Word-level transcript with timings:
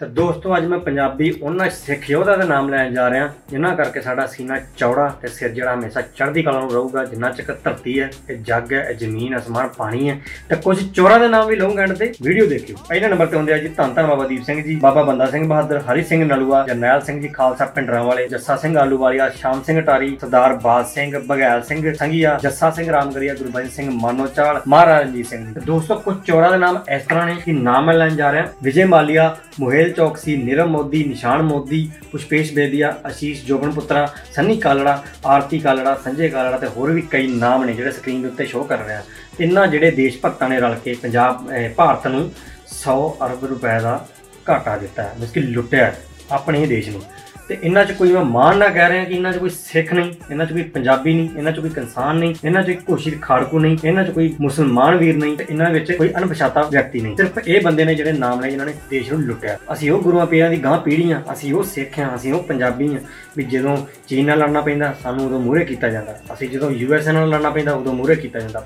ਤੇ 0.00 0.06
ਦੋਸਤੋ, 0.06 0.56
ਅੱਜ 0.56 0.64
ਮੈਂ 0.64 0.78
ਪੰਜਾਬੀ 0.78 1.30
ਉਹਨਾਂ 1.42 1.68
ਸਿੱਖ 1.70 2.10
ਯੋਧਾ 2.10 2.34
ਦਾ 2.36 2.44
ਨਾਮ 2.44 2.68
ਲੈਣ 2.68 2.94
ਜਾ 2.94 3.10
ਰਿਹਾ। 3.10 3.28
ਜਿਨ੍ਹਾਂ 3.50 3.76
ਕਰਕੇ 3.76 4.00
ਸਾਡਾ 4.00 4.26
ਸੀਨਾ 4.26 4.58
ਚੌੜਾ 4.76 5.06
ਤੇ 5.22 5.28
ਸਿਰ 5.28 5.48
ਜਿਹੜਾ 5.48 5.74
ਹਮੇਸ਼ਾ 5.74 6.00
ਚੜ੍ਹਦੀ 6.00 6.42
ਕਲਾ 6.42 6.60
ਨੂੰ 6.60 6.70
ਰਹੂਗਾ, 6.72 7.04
ਜਿੰਨਾ 7.04 7.30
ਚੱਕ 7.30 7.50
ਧਰਤੀ 7.64 8.00
ਹੈ, 8.00 8.10
ਇਹ 8.30 8.36
ਜੱਗ 8.36 8.72
ਹੈ, 8.72 8.82
ਇਹ 8.90 8.94
ਜ਼ਮੀਨ, 8.94 9.36
ਅਸਮਾਨ, 9.38 9.68
ਪਾਣੀ 9.68 10.08
ਹੈ। 10.10 10.18
ਤੇ 10.48 10.56
ਕੁਝ 10.56 10.76
ਚੋਰਾਂ 10.92 11.20
ਦੇ 11.20 11.28
ਨਾਮ 11.28 11.46
ਵੀ 11.46 11.56
ਲਊਂਗਾ 11.56 11.82
ਐਂਡ 11.82 11.92
ਤੇ 11.92 12.12
ਵੀਡੀਓ 12.22 12.46
ਦੇਖਿਓ। 12.46 12.76
ਪਹਿਲੇ 12.88 13.08
ਨੰਬਰ 13.08 13.26
ਤੇ 13.26 13.36
ਹੁੰਦੇ 13.36 13.52
ਆ 13.52 13.58
ਜੀ, 13.58 13.68
ਧੰਨ 13.68 13.94
ਧੰਨ 13.94 14.06
ਬਾਬਾ 14.06 14.26
ਦੀਪ 14.26 14.42
ਸਿੰਘ 14.42 14.62
ਜੀ, 14.62 14.76
ਬਾਬਾ 14.76 15.02
ਬੰਦਾ 15.02 15.26
ਸਿੰਘ 15.26 15.46
ਬਹਾਦਰ, 15.48 15.80
ਹਰੀ 15.92 16.02
ਸਿੰਘ 16.04 16.24
ਨਲੂਆ, 16.24 16.64
ਜਰਨੈਲ 16.66 17.00
ਸਿੰਘ 17.00 17.20
ਜੀ, 17.20 17.28
ਖਾਲਸਾ 17.28 17.66
ਪਿੰਡਰਾਂ 17.66 18.02
ਵਾਲੇ, 18.04 18.26
ਜੱਸਾ 18.28 18.56
ਸਿੰਘ 18.56 18.76
ਆਲੂਵਾਲੀਆ, 18.78 19.28
ਸ਼ਾਮ 19.28 19.62
ਸਿੰਘ 19.62 19.80
ਟਾਰੀ, 19.80 20.16
ਸਰਦਾਰ 20.20 20.54
ਬਾਜ 20.54 20.86
ਸਿੰਘ, 20.86 21.18
ਬਘੈਲ 21.18 21.62
ਸਿੰਘ 21.62 21.94
ਸੰਘੀਆ, 21.94 22.38
ਜੱਸਾ 22.42 22.70
ਸਿੰਘ 22.70 22.90
ਰਾਮਗੜੀਆ 22.92 23.34
ਗੁਰਬਚਨ 23.34 23.68
ਸਿੰਘ 23.68 23.90
ਮਾਨੋਚਾਲ, 24.02 24.60
ਮਹਾਰਾਜਾ 24.68 25.00
ਰਣਜੀਤ 25.00 25.26
ਸਿੰਘ 25.26 25.46
ਜੀ। 25.46 25.52
ਤੇ 25.52 25.60
ਦੋਸਤੋ, 25.60 25.94
ਕੁਝ 25.94 26.16
ਚੋਰਾਂ 26.26 26.50
ਦੇ 26.50 26.58
ਨਾਮ 26.58 26.82
ਇਸ 26.88 27.02
ਤਰ੍ਹਾਂ 27.02 27.26
ਨੇ 27.26 27.36
ਕਿ 27.44 27.52
ਨਾਮ 27.52 27.84
ਮੈਂ 27.84 27.94
ਲੈਣ 27.94 28.16
ਜਾ 28.16 28.32
ਰਿਹਾ। 28.32 28.46
ਵਿਜੇ 28.62 28.84
ਮਾਲੀਆ 28.84 29.36
ਮੁਹੇਲ 29.84 29.96
ਚੌਕਸੀ 29.96 30.36
ਨਿਰਮ 30.36 30.70
ਮੋਦੀ, 30.70 31.04
ਨਿਸ਼ਾਨ 31.04 31.42
ਮੋਦੀ, 31.42 31.90
ਪੁਸ਼ਪੇਸ਼ 32.12 32.52
ਬੇਦੀਆ 32.52 32.96
ਆਸ਼ੀਸ਼ 33.06 33.44
ਜੋਗਨ 33.44 33.70
ਪੁੱਤਰਾ, 33.70 34.06
ਸੰਨੀ 34.32 34.56
ਕਾਲੜਾ, 34.56 35.02
ਆਰਤੀ 35.26 35.58
ਕਾਲੜਾ, 35.58 35.94
ਸੰਜੇ 36.04 36.28
ਕਾਲੜਾ 36.28 36.58
ਤੇ 36.58 36.66
ਹੋਰ 36.66 36.90
ਵੀ 36.90 37.02
ਕਈ 37.02 37.26
ਨਾਮ 37.26 37.64
ਨੇ 37.64 37.72
ਜਿਹੜੇ 37.72 37.90
ਸਕਰੀਨ 37.90 38.22
ਦੇ 38.22 38.28
ਉੱਤੇ 38.28 38.46
ਸ਼ੋਅ 38.46 38.66
ਕਰ 38.66 38.78
ਰਹੇ 38.78 38.94
ਆ। 38.94 39.02
ਇਹਨਾਂ 39.40 39.66
ਜਿਹੜੇ 39.66 39.90
ਦੇਸ਼ 39.90 40.18
ਭਗਤਾਂ 40.24 40.48
ਨੇ 40.48 40.60
ਰਲ 40.60 40.74
ਕੇ 40.84 40.96
ਪੰਜਾਬ 41.02 41.50
ਅਹ 41.50 41.68
ਭਾਰਤ 41.76 42.06
ਨੂੰ 42.06 42.30
100 42.66 43.16
ਅਰਬ 43.26 43.44
ਰੁਪਏ 43.44 43.80
ਦਾ 43.80 44.06
ਘਾਟਾ 44.50 44.76
ਦਿੱਤਾ 44.76 45.02
ਹੈ, 45.02 45.12
ਮਤਲਬ 45.16 45.30
ਕਿ 45.30 45.40
ਲੁੱਟਿਆ 45.40 45.84
ਹੈ। 45.84 45.96
ਆਪਣੇ 46.32 46.58
ਹੀ 46.58 46.66
ਦੇਸ਼ 46.66 46.88
ਨੂੰ। 46.88 47.02
ਤੇ 47.48 47.56
ਇਹਨਾਂ 47.62 47.84
'ਚ 47.84 47.92
ਕੋਈ 47.92 48.12
ਮੈਂ 48.12 48.24
ਮਾਨ 48.24 48.58
ਨਾ 48.58 48.68
ਕਹਿ 48.68 48.88
ਰਿਹਾ 48.88 49.04
ਕਿ 49.04 49.14
ਇਹਨਾਂ 49.14 49.32
'ਚ 49.32 49.36
ਕੋਈ 49.36 49.50
ਸਿੱਖ 49.50 49.92
ਨਹੀਂ, 49.92 50.12
ਇਹਨਾਂ 50.30 50.46
'ਚ 50.46 50.52
ਕੋਈ 50.52 50.62
ਪੰਜਾਬੀ 50.62 51.12
ਨਹੀਂ, 51.14 51.28
ਇਹਨਾਂ 51.36 51.52
'ਚ 51.52 51.60
ਕੋਈ 51.60 51.70
ਕਿਸਾਨ 51.70 52.16
ਨਹੀਂ, 52.16 52.34
ਇਹਨਾਂ 52.44 52.62
'ਚ 52.62 52.66
ਕੋਈ 52.66 52.76
ਘੋਸ਼ਿਤ 52.90 53.20
ਖਾੜਕੂ 53.22 53.58
ਨਹੀਂ, 53.58 53.76
ਇਹਨਾਂ 53.84 54.04
'ਚ 54.04 54.10
ਕੋਈ 54.10 54.34
ਮੁਸਲਮਾਨ 54.40 54.96
ਵੀਰ 54.96 55.16
ਨਹੀਂ 55.16 55.36
ਤੇ 55.36 55.46
ਇਹਨਾਂ 55.50 55.70
ਵਿੱਚ 55.70 55.92
ਕੋਈ 55.92 56.12
ਅਣਪਛਾਤਾ 56.18 56.62
ਵਿਅਕਤੀ 56.62 57.00
ਨਹੀਂ। 57.00 57.16
ਸਿਰਫ 57.16 57.38
ਇਹ 57.46 57.60
ਬੰਦੇ 57.60 57.84
ਨੇ 57.84 57.94
ਜਿਹੜੇ 57.94 58.12
ਨਾਮ 58.12 58.40
ਨੇ 58.40 58.50
ਜਿਨ੍ਹਾਂ 58.50 58.66
ਨੇ 58.66 58.74
ਦੇਸ਼ 58.90 59.12
ਨੂੰ 59.12 59.22
ਲੁੱਟਿਆ। 59.22 59.58
ਅਸੀਂ 59.72 59.90
ਉਹ 59.90 60.00
ਗੁਰੂਆਂ 60.02 60.26
ਪੀਰਾਂ 60.26 60.50
ਦੀ 60.50 60.64
ਗਾਂ 60.64 60.78
ਪੀੜ੍ਹੀਆਂ 60.78 61.22
ਅਸੀਂ 61.32 61.54
ਉਹ 61.54 61.62
ਸਿੱਖ 61.62 61.98
ਹਾਂ, 61.98 62.14
ਅਸੀਂ 62.14 62.32
ਉਹ 62.32 62.42
ਪੰਜਾਬੀ 62.42 62.88
ਹਾਂ 62.94 63.00
ਵੀ 63.36 63.44
ਜਦੋਂ 63.44 63.76
ਚੀਨ 64.08 64.26
ਨਾਲ 64.26 64.38
ਲੜਨਾ 64.38 64.60
ਪੈਂਦਾ, 64.60 64.94
ਸਾਨੂੰ 65.02 65.26
ਉਦੋਂ 65.26 65.40
ਮੂਹਰੇ 65.40 65.64
ਕੀਤਾ 65.64 65.88
ਜਾਂਦਾ। 65.88 66.18
ਅਸੀਂ 66.34 66.48
ਜਦੋਂ 66.48 66.70
ਯੂਐਸਏ 66.70 67.12
ਨਾਲ 67.12 67.28
ਲੜਨਾ 67.28 67.50
ਪੈਂਦਾ, 67.50 67.72
ਉਦੋਂ 67.72 67.92
ਮੂਹਰੇ 67.92 68.16
ਕੀਤਾ 68.16 68.40
ਜਾਂਦਾ। 68.40 68.64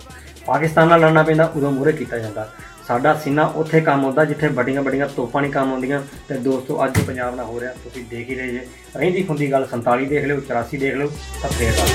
ਪਾਕਿਸਤਾਨ 0.48 0.88
ਨਾਲ 0.88 1.00
ਲੜਨਾ 1.00 1.22
ਪੈਂਦਾ, 1.22 1.44
ਉਦੋਂ 1.56 1.70
ਮੂਹਰੇ 1.70 1.92
ਕੀਤਾ 1.92 2.18
ਜਾਂਦਾ। 2.18 2.48
ਸਾਡਾ 2.88 3.12
ਸੀਨਾ 3.14 3.44
ਉੱਥੇ 3.56 3.80
ਕੰਮ 3.80 4.04
ਹੁੰਦਾ 4.04 4.24
ਜਿੱਥੇ 4.24 4.48
ਵੱਡੀਆਂ 4.48 4.82
ਵੱਡੀਆਂ 4.82 5.06
ਤੋਪਾਂ 5.08 5.42
ਨਹੀਂ 5.42 5.52
ਕੰਮ 5.52 5.72
ਆਉਂਦੀਆਂ। 5.72 6.00
ਤੇ 6.28 6.34
ਦੋਸਤੋ, 6.34 6.84
ਅੱਜ 6.84 7.00
ਪੰਜਾਬ 7.00 7.34
ਨਾਲ 7.36 7.46
ਹੋ 7.46 7.60
ਰਿਹਾ, 7.60 7.72
ਤੁਸੀਂ 7.84 8.04
ਦੇਖ 8.10 8.30
ਹੀ 8.30 8.34
ਰਹੇ 8.34 8.48
ਜੇ। 8.48 8.60
ਰਹਿੰਦੀ 8.96 9.22
ਖੁੰਦੀ 9.22 9.50
ਗੱਲ 9.52 9.66
47 9.66 10.06
ਦੇਖ 10.06 10.24
ਲਿਓ 10.24 10.40
84 10.40 10.78
ਦੇਖ 10.78 10.94
ਲਿਓ, 10.94 11.10
ਤਾਂ 11.42 11.50
ਫੇਰ 11.50 11.72
ਗੱਲ। 11.72 11.88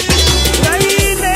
ਨਹੀਂ 0.71 1.17
ਨੇ 1.17 1.32